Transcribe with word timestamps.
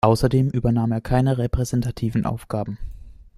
Außerdem 0.03 0.49
übernahm 0.49 0.91
er 0.93 0.99
keine 1.01 1.37
repräsentativen 1.37 2.25
Aufgaben. 2.25 2.79